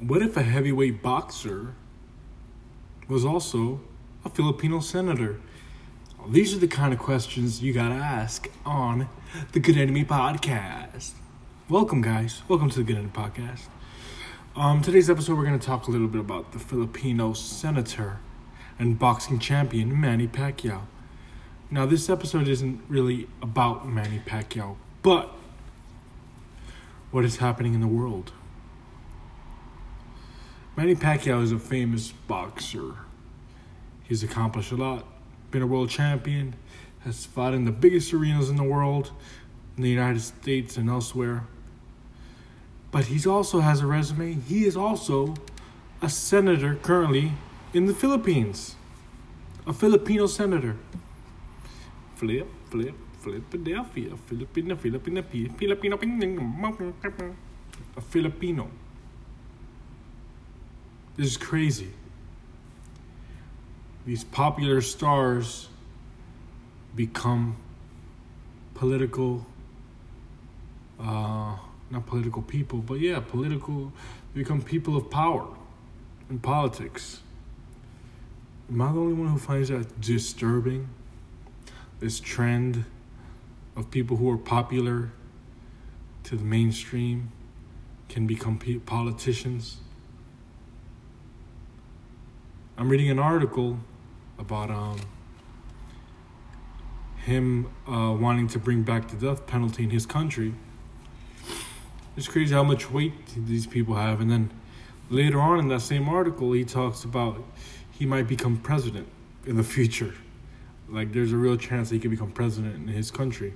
What 0.00 0.22
if 0.22 0.34
a 0.34 0.42
heavyweight 0.42 1.02
boxer 1.02 1.74
was 3.06 3.22
also 3.22 3.82
a 4.24 4.30
Filipino 4.30 4.80
senator? 4.80 5.38
These 6.26 6.54
are 6.54 6.58
the 6.58 6.68
kind 6.68 6.94
of 6.94 6.98
questions 6.98 7.62
you 7.62 7.74
gotta 7.74 7.96
ask 7.96 8.48
on 8.64 9.10
the 9.52 9.60
Good 9.60 9.76
Enemy 9.76 10.06
Podcast. 10.06 11.10
Welcome, 11.68 12.00
guys. 12.00 12.40
Welcome 12.48 12.70
to 12.70 12.78
the 12.78 12.82
Good 12.82 12.96
Enemy 12.96 13.12
Podcast. 13.12 13.64
Um, 14.56 14.80
today's 14.80 15.10
episode, 15.10 15.36
we're 15.36 15.44
gonna 15.44 15.58
talk 15.58 15.86
a 15.86 15.90
little 15.90 16.08
bit 16.08 16.22
about 16.22 16.52
the 16.52 16.58
Filipino 16.58 17.34
senator 17.34 18.20
and 18.78 18.98
boxing 18.98 19.38
champion 19.38 20.00
Manny 20.00 20.26
Pacquiao. 20.26 20.84
Now, 21.70 21.84
this 21.84 22.08
episode 22.08 22.48
isn't 22.48 22.80
really 22.88 23.28
about 23.42 23.86
Manny 23.86 24.22
Pacquiao, 24.24 24.76
but 25.02 25.34
what 27.10 27.26
is 27.26 27.36
happening 27.36 27.74
in 27.74 27.82
the 27.82 27.86
world. 27.86 28.32
Manny 30.76 30.94
Pacquiao 30.94 31.42
is 31.42 31.50
a 31.50 31.58
famous 31.58 32.12
boxer. 32.28 32.94
He's 34.04 34.22
accomplished 34.22 34.70
a 34.70 34.76
lot, 34.76 35.04
been 35.50 35.62
a 35.62 35.66
world 35.66 35.90
champion, 35.90 36.54
has 37.04 37.26
fought 37.26 37.54
in 37.54 37.64
the 37.64 37.72
biggest 37.72 38.14
arenas 38.14 38.48
in 38.48 38.56
the 38.56 38.62
world, 38.62 39.10
in 39.76 39.82
the 39.82 39.90
United 39.90 40.20
States 40.20 40.76
and 40.76 40.88
elsewhere. 40.88 41.44
But 42.92 43.06
he 43.06 43.28
also 43.28 43.60
has 43.60 43.80
a 43.80 43.86
resume. 43.86 44.34
He 44.34 44.64
is 44.64 44.76
also 44.76 45.34
a 46.00 46.08
senator 46.08 46.76
currently 46.76 47.32
in 47.74 47.86
the 47.86 47.94
Philippines, 47.94 48.76
a 49.66 49.72
Filipino 49.72 50.26
senator. 50.26 50.76
Flip, 52.14 52.46
flip, 52.70 52.94
flip, 53.18 53.42
Philadelphia, 53.50 54.16
Filipino, 54.26 54.76
Filipino, 54.76 55.22
Filipino, 55.22 55.96
Filipino, 55.96 57.34
a 57.96 58.00
Filipino. 58.00 58.70
This 61.16 61.26
is 61.26 61.36
crazy. 61.36 61.90
These 64.06 64.24
popular 64.24 64.80
stars 64.80 65.68
become 66.94 67.56
political, 68.74 69.46
uh, 70.98 71.56
not 71.90 72.06
political 72.06 72.42
people, 72.42 72.78
but 72.78 73.00
yeah, 73.00 73.20
political, 73.20 73.92
become 74.34 74.62
people 74.62 74.96
of 74.96 75.10
power 75.10 75.46
in 76.30 76.38
politics. 76.38 77.20
Am 78.70 78.80
I 78.80 78.92
the 78.92 78.98
only 78.98 79.14
one 79.14 79.28
who 79.28 79.38
finds 79.38 79.68
that 79.68 80.00
disturbing? 80.00 80.88
This 81.98 82.20
trend 82.20 82.84
of 83.76 83.90
people 83.90 84.16
who 84.16 84.30
are 84.30 84.38
popular 84.38 85.10
to 86.24 86.36
the 86.36 86.44
mainstream 86.44 87.32
can 88.08 88.26
become 88.26 88.58
politicians. 88.86 89.78
I'm 92.80 92.88
reading 92.88 93.10
an 93.10 93.18
article 93.18 93.76
about 94.38 94.70
um, 94.70 94.98
him 97.26 97.70
uh, 97.86 98.16
wanting 98.18 98.48
to 98.48 98.58
bring 98.58 98.84
back 98.84 99.08
the 99.08 99.16
death 99.16 99.46
penalty 99.46 99.84
in 99.84 99.90
his 99.90 100.06
country. 100.06 100.54
It's 102.16 102.26
crazy 102.26 102.54
how 102.54 102.62
much 102.62 102.90
weight 102.90 103.12
these 103.36 103.66
people 103.66 103.96
have. 103.96 104.22
And 104.22 104.30
then 104.30 104.50
later 105.10 105.38
on 105.38 105.58
in 105.58 105.68
that 105.68 105.82
same 105.82 106.08
article, 106.08 106.52
he 106.52 106.64
talks 106.64 107.04
about 107.04 107.44
he 107.92 108.06
might 108.06 108.26
become 108.26 108.56
president 108.56 109.08
in 109.44 109.58
the 109.58 109.62
future. 109.62 110.14
Like, 110.88 111.12
there's 111.12 111.32
a 111.32 111.36
real 111.36 111.58
chance 111.58 111.90
that 111.90 111.96
he 111.96 112.00
could 112.00 112.10
become 112.10 112.32
president 112.32 112.76
in 112.76 112.88
his 112.88 113.10
country. 113.10 113.52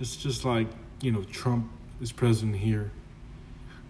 It's 0.00 0.16
just 0.16 0.44
like, 0.44 0.66
you 1.00 1.12
know, 1.12 1.22
Trump 1.30 1.70
is 2.00 2.10
president 2.10 2.56
here. 2.56 2.90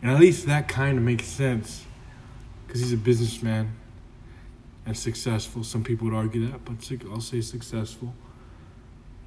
And 0.03 0.11
at 0.11 0.21
least 0.21 0.45
that 0.45 0.69
kind 0.69 0.99
of 0.99 1.05
makes 1.05 1.25
sense 1.25 1.87
because 2.67 2.83
he's 2.83 2.93
a 2.93 2.99
businessman 2.99 3.73
and 4.87 4.97
successful. 4.97 5.65
Some 5.65 5.83
people 5.83 6.07
would 6.07 6.17
argue 6.17 6.47
that, 6.47 6.65
but 6.65 6.77
I'll 7.11 7.21
say 7.21 7.41
successful. 7.41 8.15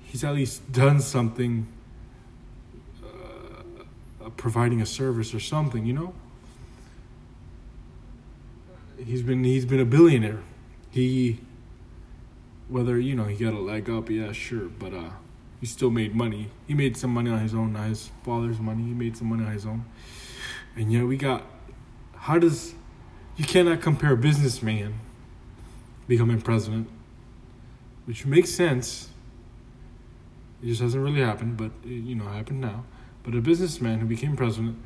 He's 0.04 0.24
at 0.24 0.34
least 0.34 0.72
done 0.72 1.02
something, 1.02 1.68
uh, 3.06 4.30
providing 4.38 4.82
a 4.82 4.86
service 4.86 5.34
or 5.34 5.40
something, 5.40 5.86
you 5.86 5.94
know. 5.94 6.14
He's 9.06 9.22
been 9.22 9.44
he's 9.44 9.66
been 9.66 9.80
a 9.80 9.86
billionaire. 9.86 10.40
He, 10.92 11.40
whether 12.70 12.98
you 13.00 13.16
know 13.16 13.26
he 13.26 13.36
got 13.36 13.54
a 13.54 13.60
leg 13.60 13.90
up, 13.90 14.10
yeah, 14.10 14.32
sure, 14.32 14.68
but 14.68 14.94
uh, 14.94 15.12
he 15.60 15.68
still 15.68 15.92
made 15.92 16.16
money. 16.16 16.50
He 16.68 16.74
made 16.74 16.98
some 16.98 17.14
money 17.14 17.30
on 17.30 17.40
his 17.40 17.54
own, 17.54 17.74
not 17.74 17.88
his 17.90 18.10
father's 18.24 18.60
money. 18.60 18.84
He 18.84 18.94
made 18.94 19.16
some 19.16 19.28
money 19.28 19.46
on 19.46 19.52
his 19.52 19.66
own, 19.66 19.86
and 20.76 20.92
yeah, 20.92 21.04
we 21.04 21.18
got. 21.18 21.44
How 22.16 22.38
does 22.38 22.74
you 23.38 23.46
cannot 23.46 23.82
compare 23.82 24.14
a 24.14 24.18
businessman 24.18 25.00
becoming 26.10 26.42
president, 26.42 26.90
which 28.06 28.26
makes 28.26 28.50
sense. 28.50 29.10
It 30.62 30.66
just 30.66 30.82
hasn't 30.82 31.02
really 31.02 31.22
happened, 31.22 31.56
but 31.56 31.72
it, 31.86 31.90
you 31.90 32.16
know, 32.16 32.26
happened 32.26 32.60
now. 32.60 32.84
But 33.24 33.36
a 33.36 33.42
businessman 33.42 34.00
who 34.00 34.08
became 34.08 34.36
president, 34.36 34.78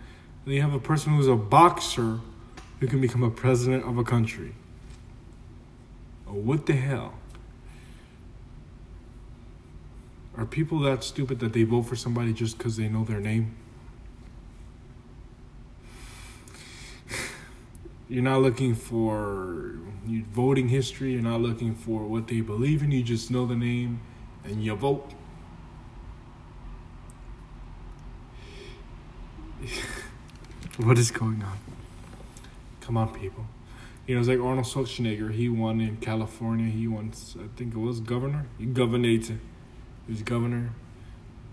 then 0.46 0.54
you 0.54 0.62
have 0.62 0.74
a 0.74 0.80
person 0.80 1.16
who's 1.16 1.28
a 1.28 1.36
boxer 1.36 2.20
who 2.80 2.88
can 2.88 3.00
become 3.00 3.24
a 3.24 3.32
president 3.32 3.86
of 3.86 3.98
a 3.98 4.04
country. 4.04 4.54
Oh, 6.28 6.34
what 6.34 6.66
the 6.66 6.74
hell? 6.74 7.14
Are 10.36 10.46
people 10.46 10.80
that 10.80 11.04
stupid 11.04 11.40
that 11.40 11.54
they 11.54 11.64
vote 11.64 11.84
for 11.84 11.96
somebody 11.96 12.34
just 12.34 12.58
because 12.58 12.76
they 12.76 12.90
know 12.90 13.06
their 13.06 13.22
name? 13.22 13.56
You're 18.14 18.22
not 18.22 18.44
looking 18.44 18.76
for 18.76 19.74
your 20.06 20.24
voting 20.32 20.70
history. 20.70 21.14
You're 21.14 21.24
not 21.24 21.42
looking 21.42 21.74
for 21.74 22.04
what 22.04 22.28
they 22.28 22.42
believe 22.42 22.84
in. 22.84 22.92
You 22.92 23.02
just 23.02 23.32
know 23.32 23.48
the 23.48 23.56
name 23.56 24.02
and 24.44 24.64
you 24.64 24.76
vote. 24.76 25.14
what 30.78 31.00
is 31.00 31.10
going 31.10 31.42
on? 31.42 31.58
Come 32.82 32.98
on, 32.98 33.12
people. 33.16 33.48
You 34.06 34.14
know, 34.14 34.20
it's 34.20 34.30
like 34.30 34.38
Arnold 34.38 34.68
Schwarzenegger. 34.68 35.34
He 35.34 35.50
won 35.50 35.82
in 35.82 35.98
California. 35.98 36.68
He 36.68 36.88
won, 36.88 37.14
I 37.40 37.48
think 37.58 37.74
it 37.74 37.80
was 37.80 38.00
governor. 38.00 38.46
He 38.60 38.68
governated. 38.68 39.40
He 40.06 40.12
was 40.12 40.22
governor. 40.22 40.76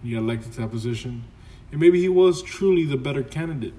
He 0.03 0.11
got 0.13 0.19
elected 0.19 0.53
to 0.53 0.61
that 0.61 0.71
position. 0.71 1.25
And 1.73 1.81
maybe 1.81 2.03
he 2.03 2.11
was 2.11 2.43
truly 2.43 2.85
the 2.85 2.99
better 2.99 3.23
candidate. 3.23 3.73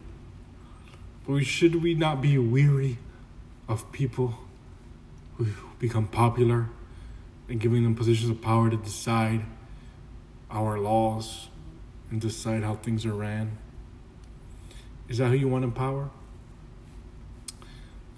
We, 1.32 1.46
should 1.46 1.82
we 1.82 1.94
not 1.94 2.22
be 2.22 2.38
weary 2.38 2.98
of 3.70 3.90
people 3.94 4.36
who 5.38 5.48
become 5.80 6.08
popular 6.08 6.68
and 7.48 7.58
giving 7.58 7.84
them 7.84 7.96
positions 7.96 8.30
of 8.30 8.42
power 8.42 8.70
to 8.70 8.76
decide 8.76 9.46
our 10.50 10.78
laws 10.78 11.48
and 12.10 12.20
decide 12.20 12.64
how 12.64 12.76
things 12.76 13.06
are 13.06 13.14
ran? 13.14 13.58
Is 15.08 15.20
that 15.20 15.30
who 15.30 15.36
you 15.36 15.48
want 15.48 15.64
in 15.64 15.72
power? 15.72 16.10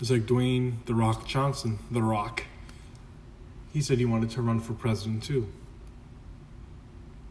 It's 0.02 0.10
like 0.10 0.24
Dwayne 0.24 0.84
The 0.86 0.96
Rock 0.96 1.28
Johnson, 1.28 1.78
The 1.92 2.02
Rock. 2.02 2.44
He 3.72 3.82
said 3.82 4.00
he 4.00 4.06
wanted 4.06 4.32
to 4.32 4.42
run 4.42 4.60
for 4.60 4.74
president 4.74 5.22
too. 5.22 5.48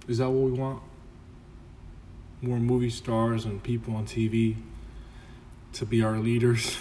Is 0.06 0.18
that 0.18 0.30
what 0.30 0.48
we 0.48 0.56
want? 0.56 0.80
More 2.40 2.58
movie 2.58 2.88
stars 2.88 3.44
and 3.44 3.60
people 3.60 3.96
on 3.96 4.06
TV 4.06 4.58
to 5.74 5.86
be 5.86 6.02
our 6.02 6.18
leaders. 6.18 6.78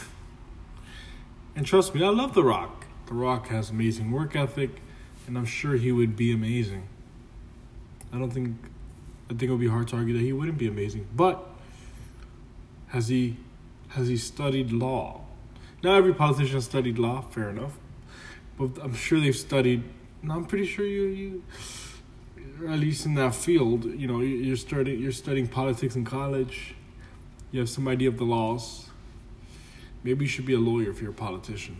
and 1.56 1.66
trust 1.66 1.96
me, 1.96 2.04
I 2.04 2.10
love 2.10 2.34
The 2.34 2.44
Rock. 2.44 2.86
The 3.08 3.14
Rock 3.14 3.48
has 3.48 3.70
amazing 3.70 4.12
work 4.12 4.36
ethic, 4.36 4.82
and 5.28 5.38
I'm 5.38 5.46
sure 5.46 5.76
he 5.76 5.92
would 5.92 6.16
be 6.16 6.32
amazing. 6.32 6.88
I 8.14 8.18
don't 8.18 8.32
think 8.32 8.58
I 9.26 9.34
think 9.34 9.44
it 9.44 9.52
would 9.52 9.62
be 9.62 9.70
hard 9.70 9.88
to 9.90 9.96
argue 9.96 10.14
that 10.14 10.24
he 10.24 10.34
wouldn't 10.34 10.58
be 10.58 10.68
amazing. 10.68 11.08
But 11.16 11.42
has 12.88 13.08
he 13.08 13.38
has 13.90 14.08
he 14.08 14.18
studied 14.18 14.72
law? 14.72 15.22
Not 15.84 15.98
every 15.98 16.14
politician 16.14 16.56
has 16.56 16.66
studied 16.66 17.00
law, 17.00 17.22
fair 17.22 17.50
enough. 17.50 17.78
But 18.58 18.78
I'm 18.84 18.94
sure 18.94 19.20
they've 19.20 19.36
studied 19.36 19.84
I'm 20.30 20.46
pretty 20.46 20.66
sure 20.66 20.86
you 20.86 21.04
you 21.04 21.44
at 22.70 22.80
least 22.80 23.06
in 23.06 23.16
that 23.16 23.34
field, 23.34 23.86
you 23.86 24.08
know, 24.08 24.20
you're 24.20 24.56
studying 24.56 25.00
you're 25.02 25.12
studying 25.12 25.48
politics 25.48 25.96
in 25.96 26.06
college. 26.06 26.76
You 27.52 27.60
have 27.60 27.70
some 27.70 27.88
idea 27.88 28.10
of 28.10 28.18
the 28.18 28.24
laws. 28.24 28.88
Maybe 30.04 30.26
you 30.26 30.30
should 30.30 30.46
be 30.46 30.54
a 30.54 30.60
lawyer 30.60 30.90
if 30.90 31.02
you're 31.02 31.12
a 31.12 31.14
politician. 31.14 31.78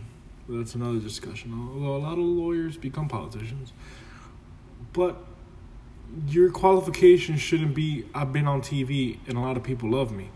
But 0.48 0.58
that's 0.58 0.74
another 0.74 0.98
discussion. 0.98 1.52
Although 1.52 1.96
a 1.96 1.98
lot 1.98 2.12
of 2.12 2.24
lawyers 2.24 2.76
become 2.76 3.08
politicians, 3.08 3.72
but 4.92 5.24
your 6.28 6.50
qualifications 6.50 7.40
shouldn't 7.40 7.74
be 7.74 8.04
I've 8.14 8.32
been 8.32 8.46
on 8.46 8.60
TV 8.60 9.18
and 9.26 9.38
a 9.38 9.40
lot 9.40 9.56
of 9.56 9.62
people 9.62 9.90
love 9.90 10.12
me. 10.12 10.28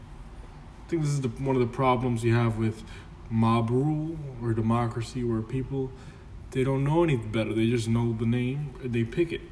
I 0.86 0.88
think 0.88 1.02
this 1.02 1.10
is 1.10 1.20
the, 1.20 1.28
one 1.28 1.56
of 1.56 1.60
the 1.60 1.66
problems 1.66 2.24
you 2.24 2.34
have 2.34 2.56
with 2.56 2.82
mob 3.28 3.70
rule 3.70 4.16
or 4.42 4.52
democracy, 4.52 5.24
where 5.24 5.42
people 5.42 5.90
they 6.52 6.64
don't 6.64 6.84
know 6.84 7.02
any 7.02 7.16
better. 7.16 7.52
They 7.52 7.68
just 7.68 7.88
know 7.88 8.12
the 8.12 8.24
name 8.24 8.74
and 8.82 8.92
they 8.92 9.04
pick 9.04 9.32
it 9.32 9.42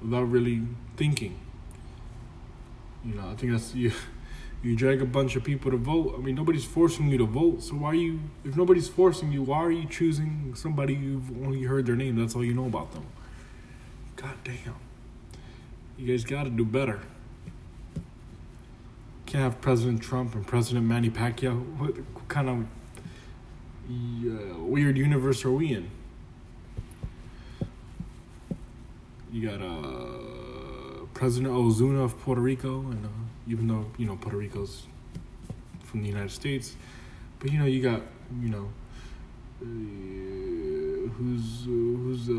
without 0.00 0.22
really 0.30 0.62
thinking. 0.96 1.38
You 3.04 3.14
know, 3.14 3.28
I 3.28 3.34
think 3.34 3.52
that's 3.52 3.74
you. 3.74 3.92
You 4.62 4.74
drag 4.74 5.00
a 5.00 5.06
bunch 5.06 5.36
of 5.36 5.44
people 5.44 5.70
to 5.70 5.76
vote. 5.76 6.14
I 6.18 6.20
mean, 6.20 6.34
nobody's 6.34 6.64
forcing 6.64 7.08
you 7.08 7.18
to 7.18 7.26
vote. 7.26 7.62
So 7.62 7.74
why 7.74 7.90
are 7.90 7.94
you? 7.94 8.20
If 8.44 8.56
nobody's 8.56 8.88
forcing 8.88 9.30
you, 9.30 9.42
why 9.42 9.58
are 9.58 9.70
you 9.70 9.86
choosing 9.88 10.52
somebody 10.56 10.94
you've 10.94 11.30
only 11.44 11.62
heard 11.62 11.86
their 11.86 11.94
name? 11.94 12.16
That's 12.16 12.34
all 12.34 12.44
you 12.44 12.54
know 12.54 12.66
about 12.66 12.92
them. 12.92 13.06
God 14.16 14.34
damn. 14.42 14.74
You 15.96 16.08
guys 16.08 16.24
got 16.24 16.44
to 16.44 16.50
do 16.50 16.64
better. 16.64 17.00
Can't 19.26 19.44
have 19.44 19.60
President 19.60 20.02
Trump 20.02 20.34
and 20.34 20.46
President 20.46 20.86
Manny 20.86 21.10
Pacquiao. 21.10 21.60
What, 21.78 21.94
kind 22.28 22.48
of 22.48 22.66
uh, 23.90 24.58
weird 24.58 24.96
universe 24.96 25.44
are 25.44 25.50
we 25.50 25.72
in? 25.72 25.90
You 29.32 29.48
got 29.48 29.62
uh, 29.62 31.06
President 31.14 31.52
Ozuna 31.52 32.04
of 32.04 32.18
Puerto 32.20 32.40
Rico, 32.40 32.80
and 32.80 33.04
uh, 33.04 33.08
even 33.48 33.66
though 33.66 33.86
you 33.96 34.06
know 34.06 34.16
Puerto 34.16 34.36
Rico's 34.36 34.86
from 35.84 36.02
the 36.02 36.08
United 36.08 36.30
States, 36.30 36.76
but 37.40 37.50
you 37.50 37.58
know 37.58 37.64
you 37.64 37.82
got 37.82 38.02
you 38.40 38.48
know 38.48 38.68
uh, 39.62 41.08
who's 41.16 41.62
uh, 41.62 41.68
who's 41.68 42.28
uh, 42.30 42.34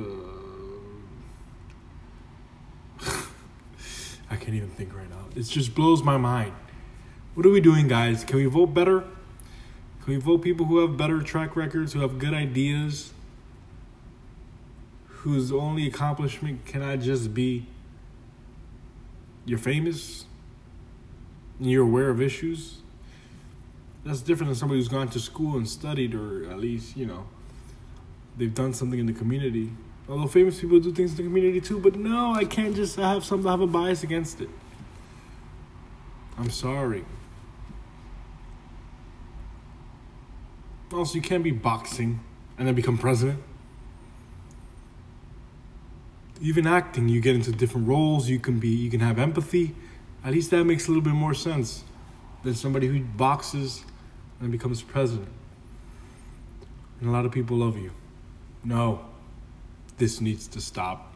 I 4.32 4.36
can't 4.36 4.54
even 4.54 4.70
think 4.70 4.96
right 4.96 5.10
now. 5.10 5.26
It 5.36 5.44
just 5.44 5.74
blows 5.74 6.04
my 6.04 6.18
mind. 6.18 6.54
What 7.34 7.46
are 7.46 7.52
we 7.52 7.62
doing, 7.62 7.88
guys? 7.88 8.24
Can 8.24 8.38
we 8.38 8.46
vote 8.46 8.68
better? 8.68 9.02
Can 10.04 10.14
we 10.14 10.18
vote 10.18 10.42
people 10.42 10.66
who 10.66 10.80
have 10.80 10.98
better 10.98 11.22
track 11.22 11.56
records, 11.56 11.94
who 11.94 12.02
have 12.02 12.20
good 12.20 12.34
ideas, 12.34 13.14
whose 15.08 15.52
only 15.52 15.88
accomplishment 15.88 16.66
cannot 16.66 17.00
just 17.00 17.34
be 17.34 17.66
you're 19.46 19.58
famous 19.58 20.26
and 21.60 21.70
you're 21.70 21.84
aware 21.84 22.10
of 22.10 22.22
issues? 22.22 22.78
That's 24.06 24.22
different 24.22 24.50
than 24.50 24.56
somebody 24.56 24.80
who's 24.80 24.88
gone 24.88 25.10
to 25.10 25.20
school 25.20 25.58
and 25.58 25.68
studied, 25.68 26.16
or 26.16 26.50
at 26.50 26.60
least, 26.60 26.96
you 26.96 27.06
know, 27.06 27.26
they've 28.38 28.54
done 28.54 28.74
something 28.74 29.00
in 29.00 29.06
the 29.06 29.14
community. 29.14 29.72
Although 30.08 30.28
famous 30.28 30.60
people 30.60 30.80
do 30.80 30.92
things 30.92 31.12
in 31.12 31.18
the 31.18 31.24
community 31.24 31.62
too, 31.62 31.80
but 31.80 31.96
no, 31.96 32.34
I 32.34 32.46
can't 32.46 32.76
just 32.76 32.96
have 32.96 33.24
some 33.24 33.46
have 33.46 33.62
a 33.62 33.68
bias 33.68 34.02
against 34.04 34.42
it. 34.42 34.50
I'm 36.38 36.50
sorry. 36.50 37.04
Also, 40.92 41.16
you 41.16 41.22
can't 41.22 41.44
be 41.44 41.52
boxing 41.52 42.22
and 42.58 42.68
then 42.68 42.74
become 42.74 42.98
president. 42.98 43.44
Even 46.42 46.66
acting, 46.66 47.10
you 47.10 47.22
get 47.22 47.36
into 47.36 47.52
different 47.52 47.88
roles. 47.88 48.30
You 48.30 48.40
can 48.40 48.60
be, 48.60 48.70
you 48.70 48.90
can 48.90 49.02
have 49.02 49.20
empathy. 49.20 49.76
At 50.24 50.33
least 50.33 50.51
that 50.51 50.66
makes 50.66 50.88
a 50.88 50.92
little 50.92 51.04
bit 51.04 51.13
more 51.13 51.33
sense 51.33 51.83
than 52.44 52.54
somebody 52.54 52.88
who 52.88 53.01
boxes 53.01 53.86
and 54.39 54.51
becomes 54.51 54.81
president. 54.81 55.30
And 57.00 57.10
a 57.10 57.12
lot 57.12 57.25
of 57.25 57.31
people 57.31 57.57
love 57.57 57.77
you. 57.77 57.92
No 58.63 59.06
this 60.00 60.19
needs 60.19 60.48
to 60.48 60.60
stop. 60.62 61.13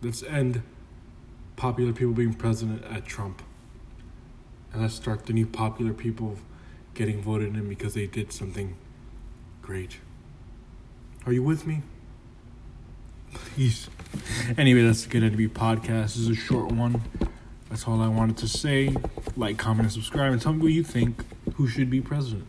Let's 0.00 0.22
end 0.22 0.62
popular 1.56 1.92
people 1.92 2.14
being 2.14 2.32
president 2.32 2.84
at 2.84 3.04
Trump. 3.04 3.42
And 4.72 4.82
let's 4.82 4.94
start 4.94 5.26
the 5.26 5.32
new 5.32 5.46
popular 5.46 5.92
people 5.92 6.36
getting 6.94 7.20
voted 7.20 7.54
in 7.56 7.68
because 7.68 7.94
they 7.94 8.06
did 8.06 8.32
something 8.32 8.76
great. 9.62 9.98
Are 11.26 11.32
you 11.32 11.42
with 11.42 11.66
me? 11.66 11.82
Please. 13.34 13.88
Anyway, 14.56 14.82
that's 14.82 15.04
the 15.04 15.10
Good 15.10 15.24
Enemy 15.24 15.48
podcast. 15.48 16.14
This 16.14 16.16
is 16.18 16.28
a 16.28 16.34
short 16.34 16.70
one. 16.70 17.02
That's 17.74 17.88
all 17.88 18.00
I 18.02 18.06
wanted 18.06 18.36
to 18.36 18.46
say. 18.46 18.94
Like, 19.36 19.58
comment, 19.58 19.86
and 19.86 19.92
subscribe, 19.92 20.32
and 20.32 20.40
tell 20.40 20.52
me 20.52 20.62
what 20.62 20.72
you 20.72 20.84
think 20.84 21.24
who 21.54 21.66
should 21.66 21.90
be 21.90 22.00
president. 22.00 22.46